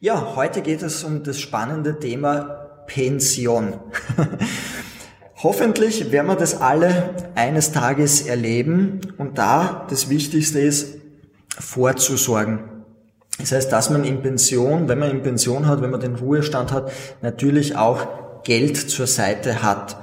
Ja, 0.00 0.34
heute 0.34 0.62
geht 0.62 0.82
es 0.82 1.04
um 1.04 1.22
das 1.22 1.38
spannende 1.38 1.98
Thema 1.98 2.84
Pension. 2.86 3.78
Hoffentlich 5.42 6.10
werden 6.10 6.26
wir 6.26 6.36
das 6.36 6.60
alle 6.60 7.14
eines 7.34 7.70
Tages 7.72 8.22
erleben 8.22 9.00
und 9.16 9.38
da 9.38 9.86
das 9.88 10.10
Wichtigste 10.10 10.58
ist, 10.60 10.98
vorzusorgen. 11.58 12.60
Das 13.38 13.52
heißt, 13.52 13.70
dass 13.72 13.90
man 13.90 14.04
in 14.04 14.22
Pension, 14.22 14.88
wenn 14.88 14.98
man 14.98 15.10
in 15.10 15.22
Pension 15.22 15.66
hat, 15.66 15.82
wenn 15.82 15.90
man 15.90 16.00
den 16.00 16.16
Ruhestand 16.16 16.72
hat, 16.72 16.90
natürlich 17.22 17.76
auch 17.76 18.42
Geld 18.42 18.76
zur 18.76 19.06
Seite 19.06 19.62
hat. 19.62 19.99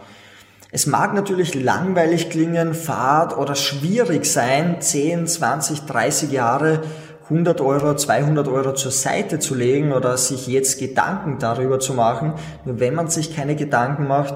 Es 0.77 0.85
mag 0.85 1.15
natürlich 1.15 1.55
langweilig 1.55 2.29
klingen, 2.29 2.75
fad 2.75 3.35
oder 3.35 3.55
schwierig 3.55 4.27
sein, 4.27 4.79
10, 4.79 5.25
20, 5.25 5.85
30 5.87 6.31
Jahre 6.31 6.81
100 7.23 7.61
Euro, 7.61 7.95
200 7.95 8.47
Euro 8.47 8.75
zur 8.75 8.91
Seite 8.91 9.39
zu 9.39 9.55
legen 9.55 9.91
oder 9.91 10.17
sich 10.17 10.45
jetzt 10.45 10.77
Gedanken 10.77 11.39
darüber 11.39 11.79
zu 11.79 11.95
machen. 11.95 12.33
Nur 12.63 12.79
wenn 12.79 12.93
man 12.93 13.07
sich 13.07 13.35
keine 13.35 13.55
Gedanken 13.55 14.05
macht, 14.05 14.35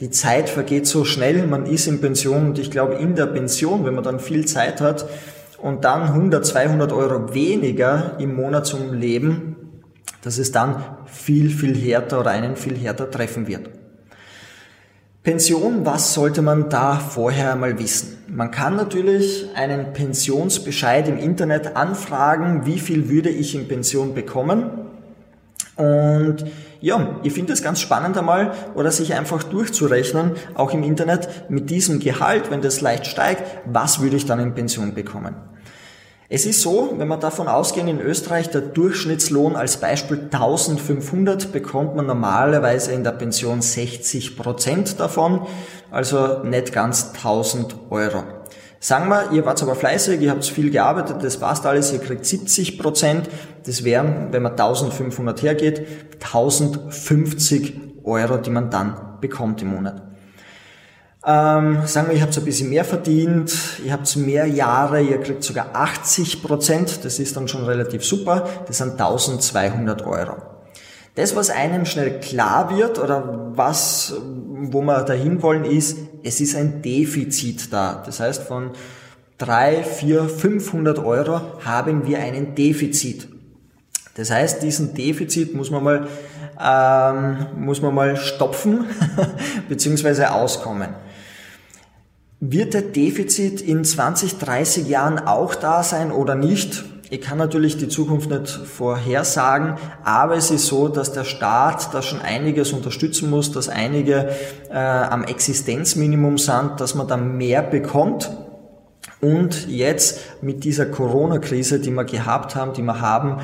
die 0.00 0.08
Zeit 0.08 0.48
vergeht 0.48 0.86
so 0.86 1.04
schnell, 1.04 1.46
man 1.46 1.66
ist 1.66 1.86
in 1.86 2.00
Pension 2.00 2.46
und 2.46 2.58
ich 2.58 2.70
glaube 2.70 2.94
in 2.94 3.14
der 3.14 3.26
Pension, 3.26 3.84
wenn 3.84 3.94
man 3.94 4.02
dann 4.02 4.18
viel 4.18 4.46
Zeit 4.46 4.80
hat 4.80 5.04
und 5.58 5.84
dann 5.84 6.04
100, 6.04 6.46
200 6.46 6.90
Euro 6.90 7.34
weniger 7.34 8.16
im 8.18 8.34
Monat 8.34 8.64
zum 8.64 8.94
Leben, 8.94 9.56
dass 10.22 10.38
es 10.38 10.52
dann 10.52 10.82
viel, 11.04 11.50
viel 11.50 11.76
härter 11.76 12.20
oder 12.20 12.30
einen 12.30 12.56
viel 12.56 12.78
härter 12.78 13.10
treffen 13.10 13.46
wird. 13.46 13.81
Pension, 15.22 15.86
was 15.86 16.14
sollte 16.14 16.42
man 16.42 16.68
da 16.68 16.96
vorher 16.96 17.54
mal 17.54 17.78
wissen? 17.78 18.18
Man 18.26 18.50
kann 18.50 18.74
natürlich 18.74 19.46
einen 19.54 19.92
Pensionsbescheid 19.92 21.06
im 21.06 21.16
Internet 21.16 21.76
anfragen, 21.76 22.66
wie 22.66 22.80
viel 22.80 23.08
würde 23.08 23.28
ich 23.28 23.54
in 23.54 23.68
Pension 23.68 24.14
bekommen. 24.14 24.64
Und 25.76 26.44
ja, 26.80 27.20
ich 27.22 27.32
finde 27.34 27.52
es 27.52 27.62
ganz 27.62 27.78
spannend 27.80 28.18
einmal 28.18 28.52
oder 28.74 28.90
sich 28.90 29.14
einfach 29.14 29.44
durchzurechnen, 29.44 30.32
auch 30.54 30.74
im 30.74 30.82
Internet 30.82 31.48
mit 31.48 31.70
diesem 31.70 32.00
Gehalt, 32.00 32.50
wenn 32.50 32.60
das 32.60 32.80
leicht 32.80 33.06
steigt, 33.06 33.44
was 33.64 34.00
würde 34.00 34.16
ich 34.16 34.26
dann 34.26 34.40
in 34.40 34.54
Pension 34.54 34.92
bekommen? 34.92 35.36
Es 36.34 36.46
ist 36.46 36.62
so, 36.62 36.94
wenn 36.96 37.08
wir 37.08 37.18
davon 37.18 37.46
ausgehen, 37.46 37.88
in 37.88 38.00
Österreich 38.00 38.48
der 38.48 38.62
Durchschnittslohn 38.62 39.54
als 39.54 39.76
Beispiel 39.76 40.30
1500 40.32 41.52
bekommt 41.52 41.94
man 41.94 42.06
normalerweise 42.06 42.92
in 42.92 43.04
der 43.04 43.10
Pension 43.10 43.60
60 43.60 44.38
Prozent 44.38 44.98
davon, 44.98 45.46
also 45.90 46.42
nicht 46.42 46.72
ganz 46.72 47.10
1000 47.12 47.76
Euro. 47.90 48.22
Sagen 48.80 49.10
wir, 49.10 49.30
ihr 49.32 49.44
wart 49.44 49.62
aber 49.62 49.74
fleißig, 49.74 50.22
ihr 50.22 50.30
habt 50.30 50.46
viel 50.46 50.70
gearbeitet, 50.70 51.18
das 51.20 51.36
passt 51.36 51.66
alles, 51.66 51.92
ihr 51.92 51.98
kriegt 51.98 52.24
70 52.24 52.78
Prozent. 52.78 53.28
Das 53.66 53.84
wären, 53.84 54.28
wenn 54.30 54.40
man 54.40 54.52
1500 54.52 55.42
hergeht, 55.42 55.86
1050 56.14 57.74
Euro, 58.04 58.38
die 58.38 58.48
man 58.48 58.70
dann 58.70 59.18
bekommt 59.20 59.60
im 59.60 59.68
Monat. 59.68 60.11
Ähm, 61.24 61.86
sagen 61.86 62.08
wir, 62.08 62.16
ihr 62.16 62.22
habt 62.22 62.36
ein 62.36 62.44
bisschen 62.44 62.68
mehr 62.68 62.84
verdient, 62.84 63.52
ihr 63.84 63.92
habt 63.92 64.16
mehr 64.16 64.46
Jahre, 64.46 65.00
ihr 65.00 65.20
kriegt 65.20 65.44
sogar 65.44 65.68
80 65.72 66.42
Prozent, 66.42 67.04
das 67.04 67.20
ist 67.20 67.36
dann 67.36 67.46
schon 67.46 67.64
relativ 67.64 68.04
super, 68.04 68.48
das 68.66 68.78
sind 68.78 68.92
1200 68.92 70.02
Euro. 70.02 70.36
Das, 71.14 71.36
was 71.36 71.50
einem 71.50 71.84
schnell 71.84 72.18
klar 72.20 72.76
wird 72.76 72.98
oder 72.98 73.52
was, 73.54 74.14
wo 74.20 74.82
wir 74.82 75.02
dahin 75.02 75.42
wollen, 75.42 75.64
ist, 75.64 75.98
es 76.24 76.40
ist 76.40 76.56
ein 76.56 76.82
Defizit 76.82 77.72
da. 77.72 78.02
Das 78.04 78.18
heißt, 78.18 78.42
von 78.42 78.70
3, 79.38 79.84
4, 79.84 80.24
500 80.24 80.98
Euro 80.98 81.40
haben 81.64 82.06
wir 82.06 82.18
einen 82.18 82.54
Defizit. 82.54 83.28
Das 84.14 84.30
heißt, 84.30 84.62
diesen 84.62 84.94
Defizit 84.94 85.54
muss 85.54 85.70
man 85.70 85.84
mal, 85.84 86.08
ähm, 86.60 87.46
muss 87.56 87.80
man 87.80 87.94
mal 87.94 88.16
stopfen 88.16 88.86
beziehungsweise 89.68 90.32
auskommen. 90.32 90.88
Wird 92.44 92.74
der 92.74 92.82
Defizit 92.82 93.60
in 93.60 93.84
20, 93.84 94.38
30 94.38 94.88
Jahren 94.88 95.20
auch 95.20 95.54
da 95.54 95.84
sein 95.84 96.10
oder 96.10 96.34
nicht? 96.34 96.84
Ich 97.08 97.20
kann 97.20 97.38
natürlich 97.38 97.76
die 97.76 97.86
Zukunft 97.86 98.30
nicht 98.30 98.48
vorhersagen, 98.48 99.76
aber 100.02 100.34
es 100.34 100.50
ist 100.50 100.66
so, 100.66 100.88
dass 100.88 101.12
der 101.12 101.22
Staat 101.22 101.94
da 101.94 102.02
schon 102.02 102.20
einiges 102.20 102.72
unterstützen 102.72 103.30
muss, 103.30 103.52
dass 103.52 103.68
einige 103.68 104.30
äh, 104.70 104.74
am 104.74 105.22
Existenzminimum 105.22 106.36
sind, 106.36 106.80
dass 106.80 106.96
man 106.96 107.06
da 107.06 107.16
mehr 107.16 107.62
bekommt. 107.62 108.28
Und 109.20 109.68
jetzt 109.68 110.42
mit 110.42 110.64
dieser 110.64 110.86
Corona-Krise, 110.86 111.78
die 111.78 111.92
wir 111.92 112.02
gehabt 112.02 112.56
haben, 112.56 112.72
die 112.72 112.82
wir 112.82 113.00
haben, 113.00 113.36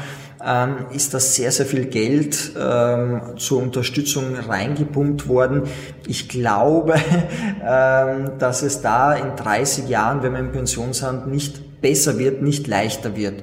ähm, 0.44 0.86
ist 0.92 1.14
da 1.14 1.20
sehr, 1.20 1.50
sehr 1.50 1.66
viel 1.66 1.86
Geld 1.86 2.52
ähm, 2.58 3.20
zur 3.36 3.62
Unterstützung 3.62 4.36
reingepumpt 4.36 5.28
worden. 5.28 5.62
Ich 6.06 6.28
glaube, 6.28 6.94
ähm, 7.64 8.32
dass 8.38 8.62
es 8.62 8.80
da 8.80 9.14
in 9.14 9.36
30 9.36 9.88
Jahren, 9.88 10.22
wenn 10.22 10.32
wir 10.32 10.40
in 10.40 10.52
Pension 10.52 10.90
nicht 11.26 11.80
besser 11.80 12.18
wird, 12.18 12.42
nicht 12.42 12.66
leichter 12.66 13.16
wird. 13.16 13.42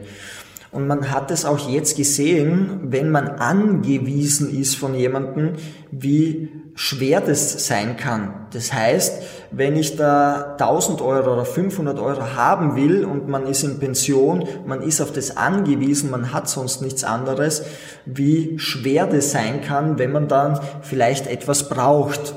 Und 0.72 0.88
man 0.88 1.10
hat 1.12 1.32
es 1.32 1.46
auch 1.46 1.70
jetzt 1.70 1.96
gesehen, 1.96 2.80
wenn 2.84 3.10
man 3.10 3.30
angewiesen 3.30 4.54
ist 4.54 4.76
von 4.76 4.94
jemandem, 4.94 5.54
wie 5.90 6.50
schwer 6.76 7.22
das 7.22 7.66
sein 7.66 7.96
kann. 7.96 8.48
Das 8.52 8.74
heißt, 8.74 9.24
wenn 9.52 9.76
ich 9.76 9.96
da 9.96 10.56
1000 10.60 11.02
Euro 11.02 11.34
oder 11.34 11.46
500 11.46 12.00
Euro 12.00 12.36
haben 12.36 12.76
will 12.76 13.06
und 13.06 13.28
man 13.28 13.46
ist 13.48 13.64
in 13.64 13.80
Pension, 13.80 14.48
man 14.66 14.82
ist 14.82 15.02
auf 15.02 15.12
das 15.12 15.38
angewiesen, 15.38 16.12
man 16.12 16.34
hat 16.34 16.50
sonst 16.50 16.82
nichts 16.82 17.04
anderes, 17.04 17.64
wie 18.06 18.58
schwer 18.60 19.08
das 19.08 19.32
sein 19.32 19.62
kann, 19.62 19.98
wenn 19.98 20.12
man 20.12 20.28
dann 20.28 20.60
vielleicht 20.82 21.28
etwas 21.28 21.70
braucht. 21.70 22.36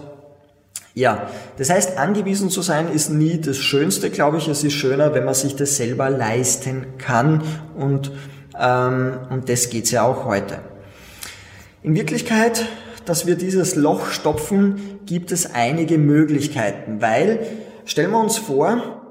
Ja, 0.95 1.29
das 1.59 1.71
heißt, 1.71 1.97
angewiesen 1.97 2.51
zu 2.51 2.61
sein 2.61 2.91
ist 2.93 3.09
nie 3.09 3.41
das 3.41 3.59
Schönste, 3.59 4.11
glaube 4.11 4.39
ich. 4.39 4.49
Es 4.49 4.65
ist 4.65 4.73
schöner, 4.73 5.15
wenn 5.15 5.25
man 5.25 5.35
sich 5.35 5.55
das 5.55 5.77
selber 5.77 6.11
leisten 6.11 6.99
kann 6.99 7.43
und, 7.77 8.11
ähm, 8.59 9.19
und 9.31 9.49
das 9.49 9.71
geht's 9.71 9.93
ja 9.93 10.03
auch 10.03 10.25
heute. 10.25 10.59
In 11.85 11.95
Wirklichkeit 11.95 12.67
dass 13.09 13.27
wir 13.27 13.37
dieses 13.37 13.75
Loch 13.75 14.07
stopfen, 14.07 15.01
gibt 15.07 15.33
es 15.33 15.55
einige 15.55 15.99
Möglichkeiten, 15.99 17.01
weil 17.01 17.47
stellen 17.85 18.11
wir 18.11 18.21
uns 18.21 18.39
vor, 18.39 19.03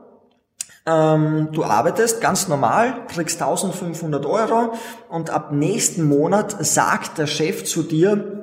ähm, 0.85 1.49
du 1.51 1.63
arbeitest 1.63 2.21
ganz 2.21 2.47
normal, 2.47 3.05
kriegst 3.07 3.41
1500 3.41 4.25
Euro 4.25 4.73
und 5.09 5.29
ab 5.29 5.51
nächsten 5.51 6.03
Monat 6.03 6.65
sagt 6.65 7.17
der 7.17 7.27
Chef 7.27 7.65
zu 7.65 7.83
dir, 7.83 8.33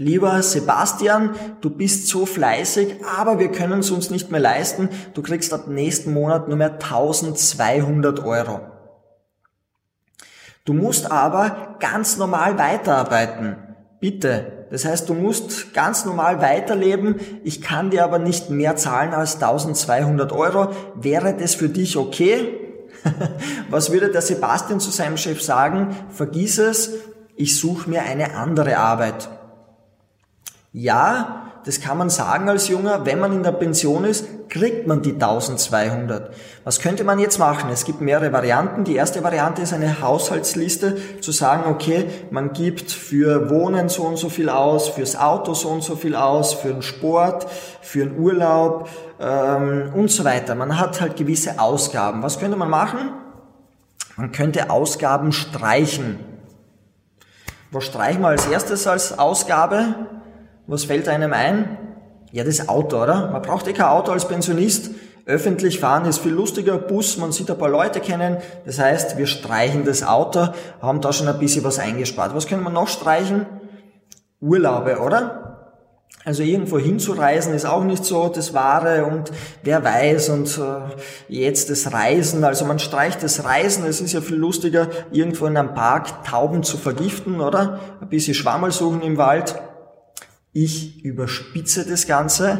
Lieber 0.00 0.42
Sebastian, 0.42 1.34
du 1.60 1.68
bist 1.68 2.08
so 2.08 2.24
fleißig, 2.24 3.04
aber 3.04 3.38
wir 3.38 3.52
können 3.52 3.80
es 3.80 3.90
uns 3.90 4.08
nicht 4.08 4.30
mehr 4.30 4.40
leisten. 4.40 4.88
Du 5.12 5.20
kriegst 5.20 5.52
ab 5.52 5.68
nächsten 5.68 6.14
Monat 6.14 6.48
nur 6.48 6.56
mehr 6.56 6.72
1200 6.72 8.24
Euro. 8.24 8.60
Du 10.64 10.72
musst 10.72 11.12
aber 11.12 11.76
ganz 11.80 12.16
normal 12.16 12.56
weiterarbeiten. 12.56 13.69
Bitte, 14.00 14.66
das 14.70 14.86
heißt, 14.86 15.10
du 15.10 15.14
musst 15.14 15.74
ganz 15.74 16.06
normal 16.06 16.40
weiterleben. 16.40 17.16
Ich 17.44 17.60
kann 17.60 17.90
dir 17.90 18.02
aber 18.02 18.18
nicht 18.18 18.48
mehr 18.48 18.76
zahlen 18.76 19.12
als 19.12 19.34
1200 19.34 20.32
Euro. 20.32 20.68
Wäre 20.94 21.34
das 21.34 21.54
für 21.54 21.68
dich 21.68 21.98
okay? 21.98 22.58
Was 23.70 23.92
würde 23.92 24.10
der 24.10 24.22
Sebastian 24.22 24.80
zu 24.80 24.90
seinem 24.90 25.18
Chef 25.18 25.42
sagen? 25.42 25.94
Vergiss 26.08 26.56
es, 26.58 26.92
ich 27.36 27.58
suche 27.58 27.90
mir 27.90 28.02
eine 28.02 28.34
andere 28.34 28.78
Arbeit. 28.78 29.28
Ja, 30.72 31.39
das 31.64 31.80
kann 31.80 31.98
man 31.98 32.08
sagen 32.08 32.48
als 32.48 32.68
Junger, 32.68 33.04
wenn 33.04 33.20
man 33.20 33.32
in 33.32 33.42
der 33.42 33.52
Pension 33.52 34.04
ist, 34.04 34.24
kriegt 34.48 34.86
man 34.86 35.02
die 35.02 35.12
1200. 35.12 36.34
Was 36.64 36.80
könnte 36.80 37.04
man 37.04 37.18
jetzt 37.18 37.38
machen? 37.38 37.70
Es 37.70 37.84
gibt 37.84 38.00
mehrere 38.00 38.32
Varianten. 38.32 38.84
Die 38.84 38.96
erste 38.96 39.22
Variante 39.22 39.62
ist 39.62 39.72
eine 39.72 40.00
Haushaltsliste, 40.00 41.20
zu 41.20 41.32
sagen, 41.32 41.70
okay, 41.70 42.06
man 42.30 42.52
gibt 42.52 42.90
für 42.90 43.50
Wohnen 43.50 43.88
so 43.88 44.02
und 44.02 44.16
so 44.16 44.28
viel 44.28 44.48
aus, 44.48 44.88
fürs 44.88 45.16
Auto 45.16 45.54
so 45.54 45.68
und 45.68 45.82
so 45.82 45.96
viel 45.96 46.16
aus, 46.16 46.54
für 46.54 46.72
den 46.72 46.82
Sport, 46.82 47.46
für 47.82 48.06
den 48.06 48.18
Urlaub 48.18 48.88
ähm, 49.20 49.92
und 49.94 50.10
so 50.10 50.24
weiter. 50.24 50.54
Man 50.54 50.78
hat 50.78 51.00
halt 51.00 51.16
gewisse 51.16 51.60
Ausgaben. 51.60 52.22
Was 52.22 52.38
könnte 52.38 52.56
man 52.56 52.70
machen? 52.70 53.10
Man 54.16 54.32
könnte 54.32 54.70
Ausgaben 54.70 55.32
streichen. 55.32 56.18
Was 57.70 57.84
streichen 57.84 58.22
wir 58.22 58.28
als 58.28 58.46
erstes 58.46 58.86
als 58.86 59.18
Ausgabe? 59.18 59.94
Was 60.70 60.84
fällt 60.84 61.08
einem 61.08 61.32
ein? 61.32 61.78
Ja, 62.30 62.44
das 62.44 62.68
Auto, 62.68 63.02
oder? 63.02 63.28
Man 63.32 63.42
braucht 63.42 63.66
eh 63.66 63.72
kein 63.72 63.86
Auto 63.86 64.12
als 64.12 64.28
Pensionist. 64.28 64.92
Öffentlich 65.26 65.80
fahren 65.80 66.04
ist 66.04 66.20
viel 66.20 66.30
lustiger, 66.30 66.78
Bus, 66.78 67.18
man 67.18 67.32
sieht 67.32 67.50
ein 67.50 67.58
paar 67.58 67.68
Leute 67.68 67.98
kennen. 67.98 68.36
Das 68.66 68.78
heißt, 68.78 69.18
wir 69.18 69.26
streichen 69.26 69.84
das 69.84 70.04
Auto, 70.04 70.50
haben 70.80 71.00
da 71.00 71.12
schon 71.12 71.26
ein 71.26 71.40
bisschen 71.40 71.64
was 71.64 71.80
eingespart. 71.80 72.36
Was 72.36 72.46
können 72.46 72.62
wir 72.62 72.70
noch 72.70 72.86
streichen? 72.86 73.46
Urlaube, 74.40 75.00
oder? 75.00 75.72
Also 76.24 76.44
irgendwo 76.44 76.78
hinzureisen 76.78 77.52
ist 77.52 77.64
auch 77.64 77.82
nicht 77.82 78.04
so 78.04 78.28
das 78.28 78.54
Wahre 78.54 79.06
und 79.06 79.32
wer 79.64 79.82
weiß 79.82 80.28
und 80.28 80.56
äh, 80.56 80.94
jetzt 81.26 81.70
das 81.70 81.92
Reisen, 81.92 82.44
also 82.44 82.64
man 82.64 82.78
streicht 82.78 83.24
das 83.24 83.42
Reisen, 83.42 83.84
es 83.86 84.00
ist 84.00 84.12
ja 84.12 84.20
viel 84.20 84.36
lustiger, 84.36 84.86
irgendwo 85.10 85.46
in 85.46 85.56
einem 85.56 85.74
Park 85.74 86.24
Tauben 86.24 86.62
zu 86.62 86.76
vergiften, 86.76 87.40
oder? 87.40 87.80
Ein 88.00 88.08
bisschen 88.08 88.34
Schwammerl 88.34 88.70
suchen 88.70 89.02
im 89.02 89.16
Wald. 89.16 89.56
Ich 90.52 91.04
überspitze 91.04 91.86
das 91.88 92.08
Ganze, 92.08 92.58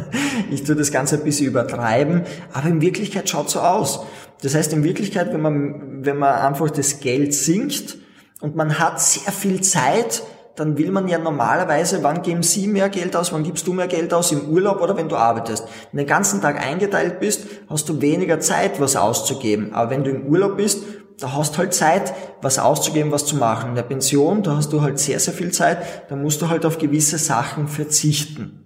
ich 0.50 0.64
tue 0.64 0.74
das 0.74 0.90
Ganze 0.90 1.16
ein 1.16 1.24
bisschen 1.24 1.46
übertreiben, 1.46 2.22
aber 2.52 2.68
in 2.68 2.80
Wirklichkeit 2.80 3.28
schaut 3.28 3.48
so 3.48 3.60
aus. 3.60 4.00
Das 4.42 4.56
heißt, 4.56 4.72
in 4.72 4.82
Wirklichkeit, 4.82 5.32
wenn 5.32 5.40
man, 5.40 6.04
wenn 6.04 6.18
man 6.18 6.34
einfach 6.34 6.68
das 6.70 6.98
Geld 6.98 7.32
sinkt 7.32 7.98
und 8.40 8.56
man 8.56 8.80
hat 8.80 9.00
sehr 9.00 9.32
viel 9.32 9.60
Zeit, 9.60 10.24
dann 10.56 10.76
will 10.76 10.90
man 10.90 11.06
ja 11.06 11.18
normalerweise, 11.18 12.02
wann 12.02 12.22
geben 12.22 12.42
Sie 12.42 12.66
mehr 12.66 12.88
Geld 12.88 13.14
aus, 13.14 13.32
wann 13.32 13.44
gibst 13.44 13.68
du 13.68 13.72
mehr 13.72 13.86
Geld 13.86 14.12
aus, 14.12 14.32
im 14.32 14.48
Urlaub 14.48 14.80
oder 14.80 14.96
wenn 14.96 15.08
du 15.08 15.14
arbeitest. 15.14 15.64
Wenn 15.92 15.98
du 15.98 16.04
den 16.04 16.08
ganzen 16.08 16.40
Tag 16.40 16.60
eingeteilt 16.60 17.20
bist, 17.20 17.46
hast 17.68 17.88
du 17.88 18.00
weniger 18.00 18.40
Zeit, 18.40 18.80
was 18.80 18.96
auszugeben. 18.96 19.72
Aber 19.74 19.90
wenn 19.90 20.02
du 20.02 20.10
im 20.10 20.26
Urlaub 20.26 20.56
bist, 20.56 20.82
da 21.18 21.32
hast 21.34 21.58
halt 21.58 21.74
Zeit, 21.74 22.14
was 22.40 22.58
auszugeben, 22.58 23.10
was 23.10 23.26
zu 23.26 23.36
machen. 23.36 23.70
In 23.70 23.74
der 23.74 23.82
Pension, 23.82 24.42
da 24.42 24.56
hast 24.56 24.72
du 24.72 24.82
halt 24.82 24.98
sehr, 24.98 25.20
sehr 25.20 25.34
viel 25.34 25.52
Zeit, 25.52 26.10
da 26.10 26.16
musst 26.16 26.40
du 26.42 26.48
halt 26.48 26.64
auf 26.64 26.78
gewisse 26.78 27.18
Sachen 27.18 27.68
verzichten. 27.68 28.64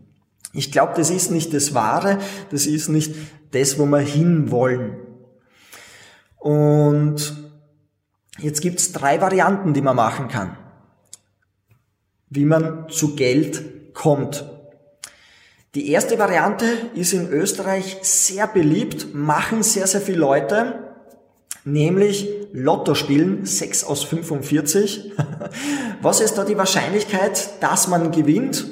Ich 0.53 0.71
glaube, 0.71 0.93
das 0.97 1.11
ist 1.11 1.31
nicht 1.31 1.55
das 1.55 1.73
Wahre, 1.75 2.19
das 2.51 2.67
ist 2.67 2.89
nicht 2.89 3.15
das, 3.53 3.79
wo 3.79 3.87
wir 3.87 4.01
hinwollen. 4.01 4.97
Und 6.39 7.35
jetzt 8.39 8.61
gibt's 8.61 8.93
drei 8.93 9.21
Varianten, 9.21 9.73
die 9.73 9.83
man 9.83 9.97
machen 9.97 10.29
kann 10.29 10.57
wie 12.35 12.47
man 12.47 12.89
zu 12.89 13.15
Geld 13.15 13.93
kommt. 13.93 14.49
Die 15.75 15.91
erste 15.91 16.19
Variante 16.19 16.65
ist 16.95 17.13
in 17.13 17.29
Österreich 17.29 17.99
sehr 18.01 18.47
beliebt, 18.47 19.15
machen 19.15 19.63
sehr, 19.63 19.87
sehr 19.87 20.01
viele 20.01 20.19
Leute, 20.19 20.82
nämlich 21.65 22.29
Lotto 22.53 22.95
spielen, 22.95 23.47
6 23.47 23.85
aus 23.85 24.05
45. 24.05 25.13
Was 26.03 26.21
ist 26.21 26.35
da 26.35 26.45
die 26.45 26.57
Wahrscheinlichkeit, 26.57 27.63
dass 27.63 27.89
man 27.89 28.11
gewinnt? 28.13 28.67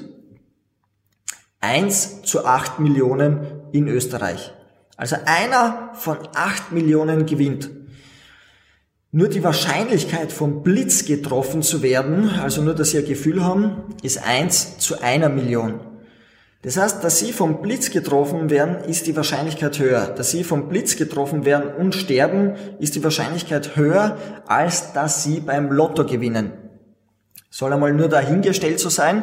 1 1.60 2.22
zu 2.22 2.44
8 2.44 2.80
Millionen 2.80 3.46
in 3.72 3.86
Österreich. 3.88 4.52
Also 4.96 5.16
einer 5.24 5.90
von 5.94 6.18
8 6.34 6.72
Millionen 6.72 7.26
gewinnt. 7.26 7.70
Nur 9.12 9.28
die 9.28 9.42
Wahrscheinlichkeit 9.42 10.30
vom 10.30 10.62
Blitz 10.62 11.04
getroffen 11.04 11.62
zu 11.62 11.82
werden, 11.82 12.30
also 12.30 12.62
nur, 12.62 12.74
dass 12.74 12.90
Sie 12.90 12.98
ein 12.98 13.06
Gefühl 13.06 13.44
haben, 13.44 13.82
ist 14.02 14.22
eins 14.22 14.78
zu 14.78 15.00
einer 15.00 15.28
Million. 15.28 15.80
Das 16.62 16.76
heißt, 16.76 17.02
dass 17.02 17.18
Sie 17.18 17.32
vom 17.32 17.62
Blitz 17.62 17.90
getroffen 17.90 18.50
werden, 18.50 18.84
ist 18.84 19.06
die 19.06 19.16
Wahrscheinlichkeit 19.16 19.78
höher. 19.78 20.08
Dass 20.08 20.30
Sie 20.30 20.44
vom 20.44 20.68
Blitz 20.68 20.96
getroffen 20.96 21.46
werden 21.46 21.72
und 21.74 21.94
sterben, 21.94 22.54
ist 22.78 22.94
die 22.94 23.02
Wahrscheinlichkeit 23.02 23.76
höher, 23.76 24.18
als 24.46 24.92
dass 24.92 25.24
Sie 25.24 25.40
beim 25.40 25.72
Lotto 25.72 26.04
gewinnen. 26.04 26.52
Soll 27.48 27.72
einmal 27.72 27.94
nur 27.94 28.08
dahingestellt 28.08 28.78
so 28.78 28.90
sein. 28.90 29.22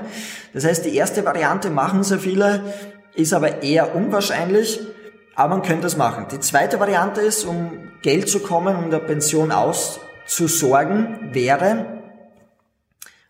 Das 0.53 0.65
heißt, 0.65 0.83
die 0.83 0.95
erste 0.95 1.23
Variante 1.25 1.69
machen 1.69 2.03
sehr 2.03 2.17
viele, 2.17 2.61
ist 3.13 3.33
aber 3.33 3.61
eher 3.61 3.95
unwahrscheinlich. 3.95 4.79
Aber 5.35 5.57
man 5.57 5.61
könnte 5.63 5.85
es 5.85 5.95
machen. 5.95 6.25
Die 6.31 6.39
zweite 6.39 6.79
Variante 6.79 7.21
ist, 7.21 7.45
um 7.45 7.91
Geld 8.01 8.27
zu 8.27 8.39
kommen, 8.39 8.75
um 8.75 8.89
der 8.89 8.99
Pension 8.99 9.51
auszusorgen, 9.51 11.29
wäre, 11.33 12.01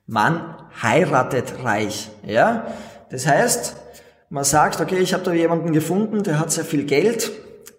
man 0.06 0.56
heiratet 0.82 1.66
reich. 1.66 2.10
Ja? 2.26 2.68
Das 3.10 3.28
heißt, 3.28 3.76
man 4.30 4.44
sagt, 4.44 4.82
okay, 4.82 4.98
ich 4.98 5.14
habe 5.14 5.24
da 5.24 5.32
jemanden 5.32 5.72
gefunden, 5.72 6.24
der 6.24 6.40
hat 6.40 6.52
sehr 6.52 6.66
viel 6.66 6.84
Geld, 6.84 7.32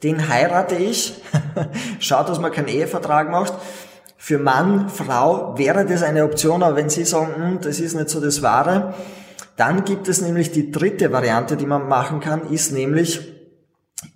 den 0.02 0.28
heirate 0.28 0.76
ich. 0.76 1.14
Schaut, 1.98 2.28
dass 2.28 2.40
man 2.40 2.52
keinen 2.52 2.68
Ehevertrag 2.68 3.30
macht. 3.30 3.54
Für 4.16 4.38
Mann, 4.38 4.88
Frau 4.88 5.56
wäre 5.58 5.84
das 5.86 6.02
eine 6.02 6.24
Option, 6.24 6.62
aber 6.62 6.76
wenn 6.76 6.90
Sie 6.90 7.04
sagen, 7.04 7.34
hm, 7.36 7.60
das 7.60 7.80
ist 7.80 7.94
nicht 7.94 8.08
so 8.08 8.20
das 8.20 8.42
Wahre, 8.42 8.94
dann 9.56 9.84
gibt 9.84 10.08
es 10.08 10.20
nämlich 10.20 10.52
die 10.52 10.70
dritte 10.70 11.12
Variante, 11.12 11.56
die 11.56 11.66
man 11.66 11.88
machen 11.88 12.20
kann, 12.20 12.50
ist 12.50 12.72
nämlich 12.72 13.34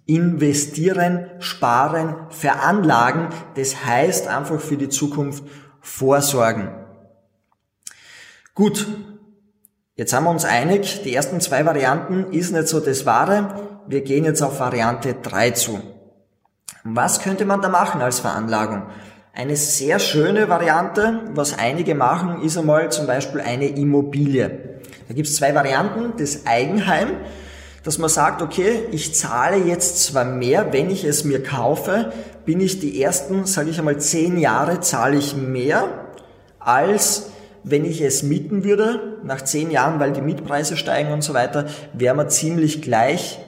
investieren, 0.07 1.31
sparen, 1.39 2.15
veranlagen. 2.31 3.29
Das 3.57 3.85
heißt 3.85 4.29
einfach 4.29 4.61
für 4.61 4.77
die 4.77 4.89
Zukunft 4.89 5.45
vorsorgen. 5.81 6.71
Gut, 8.55 8.87
jetzt 10.03 10.13
haben 10.13 10.25
wir 10.25 10.31
uns 10.31 10.45
einig, 10.45 11.03
die 11.05 11.15
ersten 11.15 11.41
zwei 11.41 11.65
Varianten 11.65 12.33
ist 12.33 12.51
nicht 12.51 12.67
so 12.67 12.81
das 12.81 13.07
Wahre. 13.07 13.55
Wir 13.87 14.01
gehen 14.01 14.25
jetzt 14.25 14.43
auf 14.43 14.59
Variante 14.59 15.15
3 15.23 15.53
zu. 15.53 15.81
Was 16.83 17.21
könnte 17.21 17.45
man 17.45 17.63
da 17.63 17.69
machen 17.69 18.03
als 18.03 18.19
Veranlagung? 18.19 18.83
Eine 19.33 19.55
sehr 19.55 20.01
schöne 20.01 20.49
Variante, 20.49 21.21
was 21.35 21.57
einige 21.57 21.95
machen, 21.95 22.43
ist 22.43 22.59
einmal 22.59 22.91
zum 22.91 23.07
Beispiel 23.07 23.43
eine 23.43 23.69
Immobilie. 23.69 24.81
Da 25.07 25.15
gibt 25.15 25.29
es 25.29 25.37
zwei 25.37 25.55
Varianten, 25.55 26.15
das 26.19 26.47
Eigenheim 26.47 27.11
dass 27.85 27.99
man 27.99 28.09
sagt, 28.09 28.43
okay, 28.43 28.85
ich 28.93 29.13
zahle 29.15 29.57
jetzt 29.57 30.05
zwar 30.05 30.25
mehr, 30.25 30.73
wenn 30.73 30.89
ich 30.89 31.05
es 31.05 31.25
mir 31.25 31.43
kaufe, 31.43 32.13
bin 32.45 32.61
ich 32.61 32.79
die 32.79 33.03
ersten, 33.03 33.45
sage 33.45 33.71
ich 33.71 33.79
einmal, 33.81 33.99
zehn 33.99 34.39
Jahre 34.39 34.79
zahle 34.81 35.17
ich 35.17 35.37
mehr, 35.37 36.07
als 36.61 37.31
wenn 37.65 37.85
ich 37.85 38.01
es 38.01 38.23
mieten 38.23 38.63
würde. 38.63 39.12
Nach 39.25 39.43
zehn 39.43 39.71
Jahren, 39.71 40.01
weil 40.01 40.13
die 40.13 40.21
Mietpreise 40.21 40.77
steigen 40.77 41.13
und 41.13 41.23
so 41.23 41.35
weiter, 41.35 41.67
wäre 41.93 42.15
man 42.15 42.29
ziemlich 42.31 42.83
gleich 42.83 43.39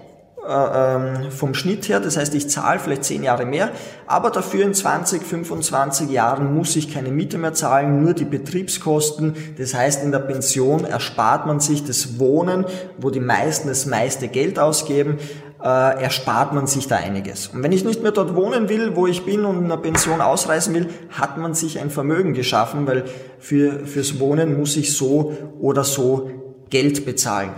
äh, 0.46 0.50
ähm, 0.50 1.30
vom 1.30 1.54
Schnitt 1.54 1.88
her. 1.88 2.00
Das 2.00 2.18
heißt, 2.18 2.34
ich 2.34 2.50
zahle 2.50 2.78
vielleicht 2.78 3.04
zehn 3.04 3.22
Jahre 3.22 3.46
mehr, 3.46 3.70
aber 4.06 4.30
dafür 4.30 4.64
in 4.64 4.74
20, 4.74 5.22
25 5.22 6.10
Jahren 6.10 6.54
muss 6.54 6.76
ich 6.76 6.92
keine 6.92 7.10
Miete 7.10 7.38
mehr 7.38 7.54
zahlen, 7.54 8.02
nur 8.02 8.12
die 8.12 8.26
Betriebskosten. 8.26 9.34
Das 9.56 9.72
heißt, 9.72 10.04
in 10.04 10.12
der 10.12 10.18
Pension 10.18 10.84
erspart 10.84 11.46
man 11.46 11.60
sich 11.60 11.84
das 11.84 12.18
Wohnen, 12.18 12.66
wo 12.98 13.08
die 13.08 13.20
meisten 13.20 13.68
das 13.68 13.86
meiste 13.86 14.28
Geld 14.28 14.58
ausgeben, 14.58 15.16
äh, 15.64 16.02
erspart 16.02 16.52
man 16.52 16.66
sich 16.66 16.88
da 16.88 16.96
einiges. 16.96 17.48
Und 17.48 17.62
wenn 17.62 17.72
ich 17.72 17.84
nicht 17.84 18.02
mehr 18.02 18.12
dort 18.12 18.36
wohnen 18.36 18.68
will, 18.68 18.96
wo 18.96 19.06
ich 19.06 19.24
bin 19.24 19.46
und 19.46 19.62
in 19.62 19.68
der 19.68 19.78
Pension 19.78 20.20
ausreisen 20.20 20.74
will, 20.74 20.90
hat 21.10 21.38
man 21.38 21.54
sich 21.54 21.80
ein 21.80 21.90
Vermögen 21.90 22.34
geschaffen, 22.34 22.86
weil 22.86 23.04
für, 23.38 23.86
fürs 23.86 24.20
Wohnen 24.20 24.58
muss 24.58 24.76
ich 24.76 24.94
so 24.94 25.34
oder 25.58 25.82
so 25.82 26.30
Geld 26.68 27.06
bezahlen. 27.06 27.52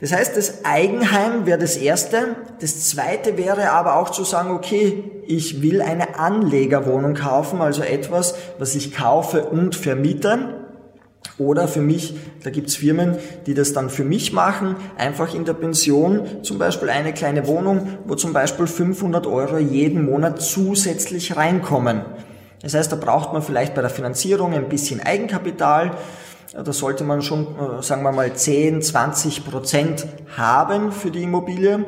Das 0.00 0.12
heißt, 0.12 0.36
das 0.36 0.64
Eigenheim 0.64 1.46
wäre 1.46 1.58
das 1.58 1.76
erste. 1.76 2.36
Das 2.60 2.88
zweite 2.88 3.38
wäre 3.38 3.70
aber 3.70 3.96
auch 3.96 4.10
zu 4.10 4.24
sagen, 4.24 4.50
okay, 4.50 5.04
ich 5.26 5.62
will 5.62 5.80
eine 5.80 6.18
Anlegerwohnung 6.18 7.14
kaufen, 7.14 7.62
also 7.62 7.82
etwas, 7.82 8.34
was 8.58 8.74
ich 8.74 8.92
kaufe 8.92 9.44
und 9.44 9.74
vermiete. 9.74 10.65
Oder 11.38 11.68
für 11.68 11.82
mich, 11.82 12.14
da 12.42 12.50
gibt's 12.50 12.76
Firmen, 12.76 13.16
die 13.46 13.54
das 13.54 13.72
dann 13.72 13.90
für 13.90 14.04
mich 14.04 14.32
machen, 14.32 14.76
einfach 14.96 15.34
in 15.34 15.44
der 15.44 15.52
Pension 15.52 16.42
zum 16.42 16.58
Beispiel 16.58 16.88
eine 16.88 17.12
kleine 17.12 17.46
Wohnung, 17.46 17.98
wo 18.06 18.14
zum 18.14 18.32
Beispiel 18.32 18.66
500 18.66 19.26
Euro 19.26 19.58
jeden 19.58 20.06
Monat 20.06 20.40
zusätzlich 20.40 21.36
reinkommen. 21.36 22.02
Das 22.62 22.74
heißt, 22.74 22.90
da 22.90 22.96
braucht 22.96 23.32
man 23.34 23.42
vielleicht 23.42 23.74
bei 23.74 23.82
der 23.82 23.90
Finanzierung 23.90 24.54
ein 24.54 24.68
bisschen 24.68 25.00
Eigenkapital 25.00 25.92
da 26.64 26.72
sollte 26.72 27.04
man 27.04 27.22
schon, 27.22 27.46
äh, 27.56 27.82
sagen 27.82 28.02
wir 28.02 28.12
mal, 28.12 28.32
10, 28.32 28.80
20 28.80 29.44
Prozent 29.44 30.06
haben 30.36 30.92
für 30.92 31.10
die 31.10 31.22
Immobilie. 31.22 31.84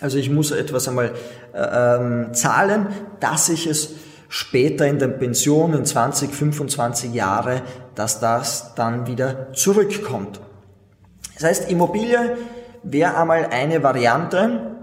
Also 0.00 0.18
ich 0.18 0.30
muss 0.30 0.50
etwas 0.50 0.88
einmal 0.88 1.12
äh, 1.54 1.58
ähm, 1.60 2.34
zahlen, 2.34 2.88
dass 3.20 3.48
ich 3.48 3.66
es 3.66 3.90
später 4.28 4.86
in 4.86 4.98
der 4.98 5.08
Pension 5.08 5.72
in 5.72 5.84
20, 5.84 6.34
25 6.34 7.14
Jahre, 7.14 7.62
dass 7.96 8.20
das 8.20 8.74
dann 8.76 9.06
wieder 9.06 9.52
zurückkommt. 9.52 10.40
Das 11.34 11.44
heißt, 11.44 11.70
Immobilie 11.70 12.36
wäre 12.82 13.16
einmal 13.16 13.46
eine 13.46 13.82
Variante, 13.82 14.76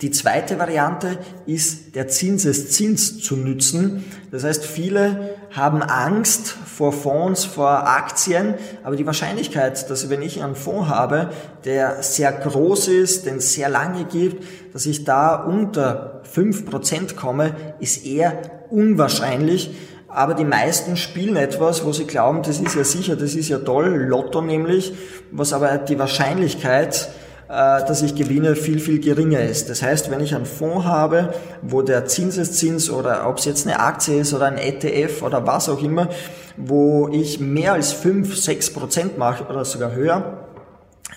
die 0.00 0.10
zweite 0.10 0.58
Variante 0.58 1.18
ist, 1.44 1.94
der 1.94 2.08
Zinseszins 2.08 3.20
zu 3.20 3.36
nützen. 3.36 4.04
Das 4.30 4.44
heißt, 4.44 4.64
viele 4.64 5.36
haben 5.50 5.82
Angst 5.82 6.48
vor 6.48 6.94
Fonds, 6.94 7.44
vor 7.44 7.86
Aktien, 7.86 8.54
aber 8.82 8.96
die 8.96 9.04
Wahrscheinlichkeit, 9.04 9.90
dass 9.90 10.08
wenn 10.08 10.22
ich 10.22 10.42
einen 10.42 10.54
Fonds 10.54 10.88
habe, 10.88 11.30
der 11.66 12.02
sehr 12.02 12.32
groß 12.32 12.88
ist, 12.88 13.26
den 13.26 13.40
sehr 13.40 13.68
lange 13.68 14.04
gibt, 14.04 14.42
dass 14.72 14.86
ich 14.86 15.04
da 15.04 15.34
unter 15.34 16.22
fünf 16.22 16.64
Prozent 16.64 17.16
komme, 17.16 17.54
ist 17.78 18.06
eher 18.06 18.40
unwahrscheinlich. 18.70 19.74
Aber 20.12 20.34
die 20.34 20.44
meisten 20.44 20.96
spielen 20.96 21.36
etwas, 21.36 21.84
wo 21.84 21.92
sie 21.92 22.06
glauben, 22.06 22.42
das 22.42 22.60
ist 22.60 22.74
ja 22.74 22.84
sicher, 22.84 23.16
das 23.16 23.34
ist 23.34 23.48
ja 23.48 23.58
toll, 23.58 24.06
Lotto 24.08 24.40
nämlich, 24.40 24.92
was 25.30 25.52
aber 25.52 25.78
die 25.78 25.98
Wahrscheinlichkeit 25.98 27.10
äh, 27.50 27.84
dass 27.84 28.00
ich 28.02 28.14
gewinne, 28.14 28.54
viel, 28.54 28.78
viel 28.78 29.00
geringer 29.00 29.40
ist. 29.40 29.70
Das 29.70 29.82
heißt, 29.82 30.08
wenn 30.12 30.20
ich 30.20 30.36
einen 30.36 30.46
Fonds 30.46 30.86
habe, 30.86 31.34
wo 31.62 31.82
der 31.82 32.06
Zinseszins 32.06 32.88
oder 32.90 33.28
ob 33.28 33.38
es 33.38 33.44
jetzt 33.44 33.66
eine 33.66 33.80
Aktie 33.80 34.20
ist 34.20 34.32
oder 34.32 34.46
ein 34.46 34.56
ETF 34.56 35.22
oder 35.22 35.44
was 35.48 35.68
auch 35.68 35.82
immer, 35.82 36.08
wo 36.56 37.08
ich 37.08 37.40
mehr 37.40 37.72
als 37.72 37.92
5, 37.92 38.38
6 38.38 38.72
Prozent 38.72 39.18
mache 39.18 39.46
oder 39.46 39.64
sogar 39.64 39.92
höher, 39.92 40.46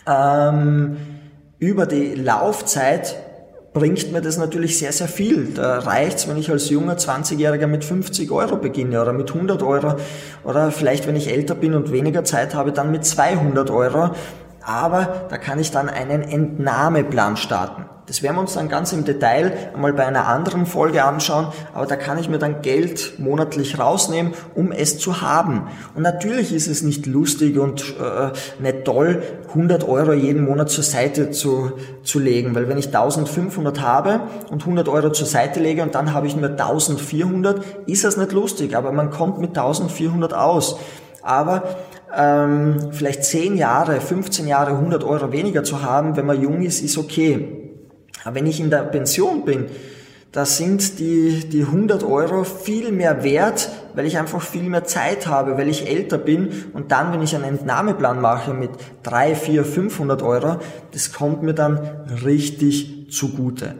ähm, 0.07 0.97
über 1.59 1.85
die 1.85 2.15
Laufzeit 2.15 3.15
bringt 3.73 4.11
mir 4.11 4.21
das 4.21 4.37
natürlich 4.37 4.77
sehr, 4.77 4.91
sehr 4.91 5.07
viel. 5.07 5.47
Da 5.55 5.79
reicht's, 5.79 6.27
wenn 6.27 6.37
ich 6.37 6.49
als 6.51 6.69
junger 6.69 6.95
20-Jähriger 6.95 7.67
mit 7.67 7.83
50 7.83 8.31
Euro 8.31 8.57
beginne 8.57 9.01
oder 9.01 9.13
mit 9.13 9.33
100 9.33 9.63
Euro 9.63 9.95
oder 10.43 10.71
vielleicht, 10.71 11.07
wenn 11.07 11.15
ich 11.15 11.29
älter 11.29 11.55
bin 11.55 11.73
und 11.73 11.91
weniger 11.91 12.23
Zeit 12.23 12.53
habe, 12.53 12.71
dann 12.71 12.91
mit 12.91 13.03
200 13.03 13.71
Euro. 13.71 14.11
Aber 14.65 15.25
da 15.29 15.37
kann 15.37 15.59
ich 15.59 15.71
dann 15.71 15.89
einen 15.89 16.21
Entnahmeplan 16.21 17.37
starten. 17.37 17.85
Das 18.05 18.21
werden 18.21 18.35
wir 18.35 18.41
uns 18.41 18.53
dann 18.53 18.67
ganz 18.67 18.91
im 18.91 19.05
Detail 19.05 19.53
einmal 19.73 19.93
bei 19.93 20.05
einer 20.05 20.27
anderen 20.27 20.65
Folge 20.65 21.05
anschauen, 21.05 21.47
aber 21.73 21.85
da 21.85 21.95
kann 21.95 22.17
ich 22.17 22.27
mir 22.27 22.37
dann 22.37 22.61
Geld 22.61 23.17
monatlich 23.17 23.79
rausnehmen, 23.79 24.33
um 24.55 24.73
es 24.73 24.97
zu 24.99 25.21
haben. 25.21 25.69
Und 25.95 26.03
natürlich 26.03 26.53
ist 26.53 26.67
es 26.67 26.81
nicht 26.81 27.05
lustig 27.05 27.57
und 27.57 27.95
äh, 27.97 28.31
nicht 28.61 28.83
toll, 28.83 29.23
100 29.47 29.87
Euro 29.87 30.11
jeden 30.11 30.43
Monat 30.43 30.69
zur 30.69 30.83
Seite 30.83 31.31
zu, 31.31 31.71
zu 32.03 32.19
legen, 32.19 32.55
weil 32.55 32.67
wenn 32.67 32.77
ich 32.77 32.87
1500 32.87 33.79
habe 33.79 34.19
und 34.51 34.63
100 34.63 34.89
Euro 34.89 35.11
zur 35.11 35.27
Seite 35.27 35.61
lege 35.61 35.81
und 35.81 35.95
dann 35.95 36.13
habe 36.13 36.27
ich 36.27 36.35
nur 36.35 36.49
1400, 36.49 37.63
ist 37.85 38.03
das 38.03 38.17
nicht 38.17 38.33
lustig, 38.33 38.75
aber 38.75 38.91
man 38.91 39.11
kommt 39.11 39.39
mit 39.39 39.51
1400 39.51 40.33
aus. 40.33 40.77
Aber 41.21 41.63
ähm, 42.15 42.91
vielleicht 42.91 43.23
10 43.23 43.57
Jahre, 43.57 43.99
15 43.99 44.47
Jahre, 44.47 44.71
100 44.71 45.03
Euro 45.03 45.31
weniger 45.31 45.63
zu 45.63 45.81
haben, 45.81 46.15
wenn 46.15 46.25
man 46.25 46.41
jung 46.41 46.61
ist, 46.61 46.81
ist 46.81 46.97
okay. 46.97 47.71
Aber 48.23 48.35
wenn 48.35 48.45
ich 48.45 48.59
in 48.59 48.69
der 48.69 48.83
Pension 48.83 49.45
bin, 49.45 49.65
da 50.31 50.45
sind 50.45 50.97
die, 50.97 51.47
die 51.47 51.61
100 51.61 52.03
Euro 52.03 52.43
viel 52.43 52.91
mehr 52.91 53.23
wert, 53.23 53.69
weil 53.93 54.07
ich 54.07 54.17
einfach 54.17 54.41
viel 54.41 54.63
mehr 54.63 54.83
Zeit 54.83 55.27
habe, 55.27 55.57
weil 55.59 55.69
ich 55.69 55.87
älter 55.87 56.17
bin 56.17 56.49
und 56.73 56.91
dann, 56.91 57.13
wenn 57.13 57.21
ich 57.21 57.35
einen 57.35 57.43
Entnahmeplan 57.43 58.19
mache 58.19 58.53
mit 58.53 58.71
3, 59.03 59.35
4, 59.35 59.63
500 59.63 60.23
Euro, 60.23 60.57
das 60.91 61.13
kommt 61.13 61.43
mir 61.43 61.53
dann 61.53 61.79
richtig 62.25 63.11
zugute. 63.11 63.75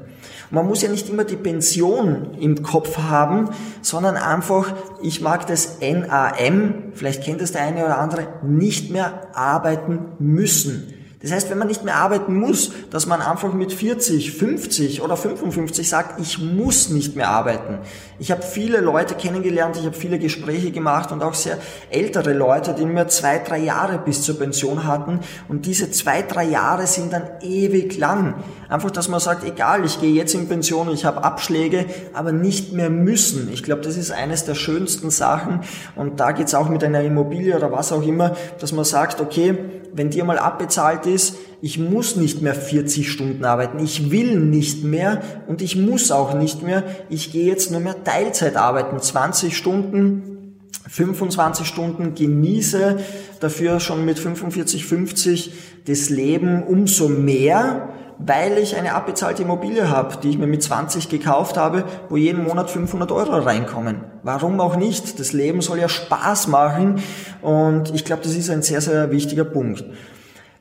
Man 0.54 0.68
muss 0.68 0.84
ja 0.84 0.90
nicht 0.90 1.10
immer 1.10 1.24
die 1.24 1.36
Pension 1.36 2.36
im 2.40 2.62
Kopf 2.62 3.00
haben, 3.00 3.50
sondern 3.82 4.16
einfach, 4.16 4.72
ich 5.02 5.20
mag 5.20 5.48
das 5.48 5.80
NAM, 5.82 6.92
vielleicht 6.94 7.24
kennt 7.24 7.42
es 7.42 7.54
der 7.54 7.64
eine 7.64 7.84
oder 7.84 7.98
andere, 7.98 8.28
nicht 8.44 8.92
mehr 8.92 9.36
arbeiten 9.36 10.12
müssen. 10.20 10.94
Das 11.24 11.32
heißt, 11.32 11.50
wenn 11.50 11.58
man 11.58 11.70
nicht 11.70 11.86
mehr 11.86 11.96
arbeiten 11.96 12.36
muss, 12.36 12.74
dass 12.92 13.06
man 13.06 13.22
einfach 13.22 13.54
mit 13.54 13.72
40, 13.72 14.34
50 14.34 15.02
oder 15.02 15.16
55 15.16 15.88
sagt, 15.88 16.20
ich 16.20 16.38
muss 16.38 16.90
nicht 16.90 17.16
mehr 17.16 17.30
arbeiten. 17.30 17.80
Ich 18.20 18.30
habe 18.30 18.42
viele 18.42 18.82
Leute 18.82 19.16
kennengelernt, 19.16 19.78
ich 19.78 19.86
habe 19.86 19.96
viele 19.96 20.20
Gespräche 20.20 20.72
gemacht 20.72 21.14
und 21.14 21.24
auch 21.24 21.34
sehr 21.34 21.58
ältere 21.90 22.34
Leute, 22.34 22.76
die 22.78 22.84
nur 22.84 23.08
zwei, 23.08 23.40
drei 23.40 23.60
Jahre 23.60 24.00
bis 24.00 24.24
zur 24.24 24.38
Pension 24.38 24.86
hatten. 24.86 25.22
Und 25.48 25.66
diese 25.66 25.90
zwei, 25.92 26.24
drei 26.24 26.44
Jahre 26.44 26.88
sind 26.88 27.14
dann 27.14 27.24
ewig 27.42 27.98
lang. 27.98 28.44
Einfach, 28.68 28.92
dass 28.92 29.08
man 29.08 29.22
sagt, 29.22 29.46
egal, 29.46 29.86
ich 29.86 30.02
gehe 30.02 30.12
jetzt 30.12 30.34
in 30.34 30.50
Pension, 30.50 30.90
ich 30.90 31.06
habe 31.06 31.24
Abschläge, 31.24 31.86
aber 32.14 32.34
nicht 32.34 32.74
mehr 32.74 32.90
müssen. 32.90 33.50
Ich 33.54 33.64
glaube, 33.64 33.82
das 33.82 33.96
ist 33.96 34.12
eines 34.12 34.44
der 34.44 34.56
schönsten 34.56 35.10
Sachen. 35.10 35.62
Und 35.96 36.20
da 36.20 36.34
geht's 36.34 36.54
auch 36.54 36.68
mit 36.68 36.84
einer 36.84 37.02
Immobilie 37.02 37.56
oder 37.56 37.72
was 37.72 37.94
auch 37.94 38.04
immer, 38.04 38.36
dass 38.60 38.74
man 38.74 38.84
sagt, 38.84 39.22
okay, 39.22 39.58
wenn 39.94 40.10
dir 40.10 40.24
mal 40.24 40.40
abbezahlt 40.40 41.06
ist, 41.06 41.36
ich 41.62 41.80
muss 41.80 42.16
nicht 42.16 42.42
mehr 42.42 42.56
40 42.56 43.12
Stunden 43.12 43.46
arbeiten, 43.46 43.80
ich 43.80 44.12
will 44.12 44.40
nicht 44.40 44.84
mehr 44.84 45.22
und 45.48 45.62
ich 45.62 45.76
muss 45.76 46.12
auch 46.12 46.34
nicht 46.34 46.62
mehr, 46.62 46.84
ich 47.10 47.32
gehe 47.32 47.46
jetzt 47.46 47.72
nur 47.72 47.80
mehr 47.80 48.04
Teilzeit 48.04 48.58
arbeiten, 48.58 49.00
20 49.00 49.56
Stunden, 49.56 50.60
25 50.90 51.66
Stunden, 51.66 52.16
genieße 52.16 53.00
dafür 53.40 53.80
schon 53.80 54.06
mit 54.06 54.20
45, 54.20 54.86
50 54.86 55.54
das 55.86 56.10
Leben 56.10 56.64
umso 56.64 57.10
mehr, 57.10 57.90
weil 58.20 58.58
ich 58.58 58.76
eine 58.76 58.94
abbezahlte 58.94 59.44
Immobilie 59.44 59.90
habe, 59.90 60.18
die 60.22 60.30
ich 60.30 60.38
mir 60.38 60.48
mit 60.48 60.64
20 60.64 61.10
gekauft 61.10 61.58
habe, 61.58 61.84
wo 62.10 62.18
jeden 62.18 62.44
Monat 62.44 62.70
500 62.70 63.12
Euro 63.12 63.38
reinkommen. 63.38 64.02
Warum 64.24 64.60
auch 64.60 64.76
nicht? 64.76 65.20
Das 65.20 65.34
Leben 65.34 65.62
soll 65.62 65.80
ja 65.80 65.90
Spaß 65.90 66.48
machen 66.48 67.02
und 67.42 67.94
ich 67.94 68.06
glaube, 68.06 68.24
das 68.24 68.36
ist 68.36 68.50
ein 68.50 68.62
sehr, 68.62 68.82
sehr 68.82 69.12
wichtiger 69.12 69.46
Punkt. 69.46 69.84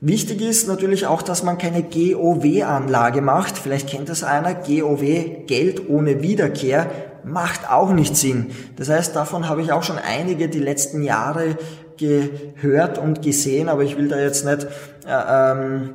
Wichtig 0.04 0.40
ist 0.40 0.66
natürlich 0.66 1.06
auch, 1.06 1.22
dass 1.22 1.44
man 1.44 1.58
keine 1.58 1.84
GOW-Anlage 1.84 3.20
macht. 3.20 3.56
Vielleicht 3.56 3.88
kennt 3.88 4.08
das 4.08 4.24
einer. 4.24 4.52
GOW, 4.52 5.46
Geld 5.46 5.88
ohne 5.88 6.22
Wiederkehr, 6.22 6.90
macht 7.22 7.70
auch 7.70 7.92
nicht 7.92 8.16
Sinn. 8.16 8.50
Das 8.74 8.88
heißt, 8.88 9.14
davon 9.14 9.48
habe 9.48 9.62
ich 9.62 9.70
auch 9.70 9.84
schon 9.84 9.98
einige 9.98 10.48
die 10.48 10.58
letzten 10.58 11.04
Jahre 11.04 11.56
gehört 11.98 12.98
und 12.98 13.22
gesehen, 13.22 13.68
aber 13.68 13.84
ich 13.84 13.96
will 13.96 14.08
da 14.08 14.18
jetzt 14.18 14.44
nicht 14.44 14.66
äh, 15.06 15.52
ähm, 15.52 15.90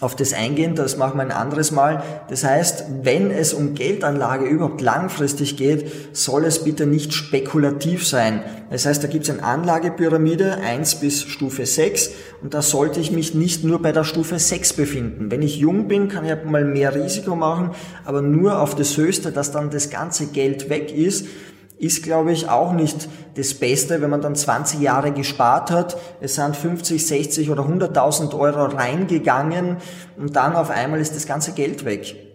auf 0.00 0.16
das 0.16 0.32
eingehen, 0.32 0.74
das 0.74 0.96
machen 0.96 1.18
wir 1.18 1.22
ein 1.22 1.30
anderes 1.30 1.70
Mal. 1.70 2.02
Das 2.28 2.42
heißt, 2.42 2.84
wenn 3.02 3.30
es 3.30 3.52
um 3.52 3.74
Geldanlage 3.74 4.46
überhaupt 4.46 4.80
langfristig 4.80 5.58
geht, 5.58 6.16
soll 6.16 6.46
es 6.46 6.64
bitte 6.64 6.86
nicht 6.86 7.12
spekulativ 7.12 8.06
sein. 8.06 8.42
Das 8.70 8.86
heißt, 8.86 9.02
da 9.02 9.08
gibt 9.08 9.24
es 9.24 9.30
eine 9.30 9.42
Anlagepyramide 9.42 10.58
1 10.58 10.96
bis 10.96 11.24
Stufe 11.24 11.66
6 11.66 12.12
und 12.42 12.54
da 12.54 12.62
sollte 12.62 13.00
ich 13.00 13.10
mich 13.10 13.34
nicht 13.34 13.62
nur 13.62 13.82
bei 13.82 13.92
der 13.92 14.04
Stufe 14.04 14.38
6 14.38 14.72
befinden. 14.72 15.30
Wenn 15.30 15.42
ich 15.42 15.56
jung 15.56 15.86
bin, 15.86 16.08
kann 16.08 16.24
ich 16.24 16.34
mal 16.44 16.64
mehr 16.64 16.94
Risiko 16.94 17.36
machen, 17.36 17.72
aber 18.04 18.22
nur 18.22 18.60
auf 18.60 18.74
das 18.74 18.96
Höchste, 18.96 19.32
dass 19.32 19.52
dann 19.52 19.70
das 19.70 19.90
ganze 19.90 20.26
Geld 20.26 20.70
weg 20.70 20.94
ist 20.94 21.26
ist, 21.80 22.02
glaube 22.02 22.30
ich, 22.32 22.48
auch 22.48 22.72
nicht 22.72 23.08
das 23.34 23.54
Beste, 23.54 24.00
wenn 24.02 24.10
man 24.10 24.20
dann 24.20 24.36
20 24.36 24.80
Jahre 24.80 25.12
gespart 25.12 25.70
hat. 25.70 25.96
Es 26.20 26.34
sind 26.34 26.54
50, 26.54 27.04
60 27.04 27.50
oder 27.50 27.62
100.000 27.62 28.38
Euro 28.38 28.66
reingegangen 28.66 29.78
und 30.16 30.36
dann 30.36 30.54
auf 30.54 30.70
einmal 30.70 31.00
ist 31.00 31.16
das 31.16 31.26
ganze 31.26 31.52
Geld 31.52 31.84
weg 31.84 32.29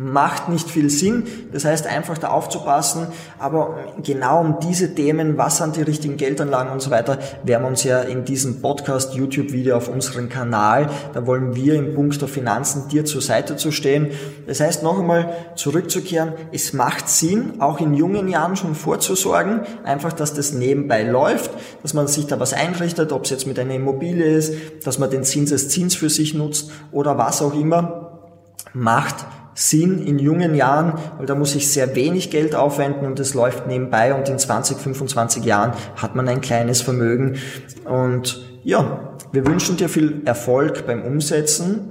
macht 0.00 0.48
nicht 0.48 0.70
viel 0.70 0.88
Sinn. 0.88 1.24
Das 1.52 1.66
heißt 1.66 1.86
einfach 1.86 2.16
da 2.16 2.28
aufzupassen. 2.28 3.08
Aber 3.38 3.76
genau 4.02 4.40
um 4.40 4.58
diese 4.60 4.94
Themen, 4.94 5.36
was 5.36 5.58
sind 5.58 5.76
die 5.76 5.82
richtigen 5.82 6.16
Geldanlagen 6.16 6.72
und 6.72 6.80
so 6.80 6.90
weiter, 6.90 7.18
werden 7.44 7.64
wir 7.64 7.68
uns 7.68 7.84
ja 7.84 8.00
in 8.00 8.24
diesem 8.24 8.62
Podcast, 8.62 9.14
YouTube-Video 9.14 9.76
auf 9.76 9.88
unserem 9.88 10.30
Kanal, 10.30 10.88
da 11.12 11.26
wollen 11.26 11.54
wir 11.54 11.74
im 11.74 11.94
Punkt 11.94 12.18
der 12.20 12.28
Finanzen 12.28 12.88
dir 12.88 13.04
zur 13.04 13.20
Seite 13.20 13.56
zu 13.56 13.72
stehen. 13.72 14.08
Das 14.46 14.60
heißt 14.60 14.82
noch 14.82 14.98
einmal 14.98 15.34
zurückzukehren, 15.54 16.32
es 16.50 16.72
macht 16.72 17.10
Sinn, 17.10 17.60
auch 17.60 17.78
in 17.78 17.92
jungen 17.92 18.28
Jahren 18.28 18.56
schon 18.56 18.74
vorzusorgen, 18.74 19.60
einfach, 19.84 20.14
dass 20.14 20.32
das 20.32 20.52
nebenbei 20.52 21.02
läuft, 21.02 21.50
dass 21.82 21.92
man 21.92 22.06
sich 22.06 22.26
da 22.26 22.40
was 22.40 22.54
einrichtet, 22.54 23.12
ob 23.12 23.24
es 23.24 23.30
jetzt 23.30 23.46
mit 23.46 23.58
einer 23.58 23.74
Immobilie 23.74 24.24
ist, 24.24 24.54
dass 24.84 24.98
man 24.98 25.10
den 25.10 25.24
Zinseszins 25.24 25.94
für 25.94 26.08
sich 26.08 26.32
nutzt 26.32 26.70
oder 26.90 27.18
was 27.18 27.42
auch 27.42 27.54
immer, 27.54 28.30
macht 28.72 29.26
Sinn 29.54 29.98
in 30.04 30.18
jungen 30.18 30.54
Jahren, 30.54 30.94
weil 31.18 31.26
da 31.26 31.34
muss 31.34 31.54
ich 31.54 31.70
sehr 31.70 31.94
wenig 31.94 32.30
Geld 32.30 32.54
aufwenden 32.54 33.06
und 33.06 33.18
es 33.20 33.34
läuft 33.34 33.66
nebenbei 33.66 34.14
und 34.14 34.28
in 34.28 34.38
20, 34.38 34.78
25 34.78 35.44
Jahren 35.44 35.72
hat 35.96 36.14
man 36.14 36.28
ein 36.28 36.40
kleines 36.40 36.80
Vermögen. 36.80 37.36
Und 37.84 38.40
ja, 38.62 39.16
wir 39.32 39.46
wünschen 39.46 39.76
dir 39.76 39.88
viel 39.88 40.22
Erfolg 40.24 40.86
beim 40.86 41.02
Umsetzen, 41.02 41.90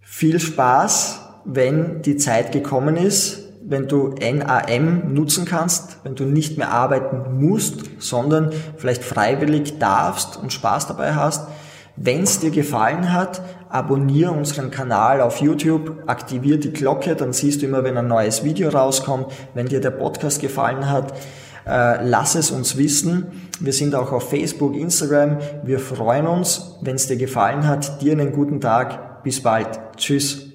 viel 0.00 0.40
Spaß, 0.40 1.20
wenn 1.44 2.02
die 2.02 2.16
Zeit 2.16 2.52
gekommen 2.52 2.96
ist, 2.96 3.42
wenn 3.64 3.88
du 3.88 4.14
NAM 4.20 5.12
nutzen 5.14 5.44
kannst, 5.44 5.98
wenn 6.04 6.14
du 6.14 6.24
nicht 6.24 6.58
mehr 6.58 6.70
arbeiten 6.70 7.40
musst, 7.40 7.80
sondern 7.98 8.52
vielleicht 8.76 9.04
freiwillig 9.04 9.78
darfst 9.78 10.36
und 10.36 10.52
Spaß 10.52 10.88
dabei 10.88 11.14
hast. 11.14 11.46
Wenn 11.96 12.22
es 12.22 12.40
dir 12.40 12.50
gefallen 12.50 13.12
hat, 13.12 13.42
abonniere 13.68 14.32
unseren 14.32 14.70
Kanal 14.70 15.20
auf 15.20 15.40
YouTube, 15.40 16.04
aktiviere 16.06 16.58
die 16.58 16.72
Glocke, 16.72 17.16
dann 17.16 17.32
siehst 17.32 17.62
du 17.62 17.66
immer, 17.66 17.84
wenn 17.84 17.96
ein 17.96 18.08
neues 18.08 18.44
Video 18.44 18.70
rauskommt. 18.70 19.26
Wenn 19.54 19.66
dir 19.66 19.80
der 19.80 19.90
Podcast 19.90 20.40
gefallen 20.40 20.88
hat, 20.90 21.12
äh, 21.66 22.04
lass 22.04 22.34
es 22.34 22.50
uns 22.50 22.76
wissen. 22.76 23.48
Wir 23.60 23.72
sind 23.72 23.94
auch 23.94 24.12
auf 24.12 24.30
Facebook, 24.30 24.74
Instagram. 24.74 25.38
Wir 25.64 25.78
freuen 25.78 26.26
uns, 26.26 26.76
wenn 26.80 26.96
es 26.96 27.06
dir 27.06 27.16
gefallen 27.16 27.66
hat. 27.66 28.00
Dir 28.02 28.12
einen 28.12 28.32
guten 28.32 28.60
Tag. 28.60 29.22
Bis 29.22 29.42
bald. 29.42 29.68
Tschüss. 29.96 30.48